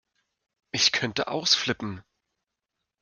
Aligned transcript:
Ich 0.71 0.91
könnte 0.93 1.27
ausflippen! 1.27 2.03